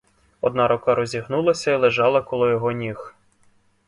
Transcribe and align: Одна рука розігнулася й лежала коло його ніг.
Одна 0.41 0.67
рука 0.67 0.95
розігнулася 0.95 1.71
й 1.71 1.75
лежала 1.75 2.21
коло 2.21 2.49
його 2.49 2.71
ніг. 2.71 3.15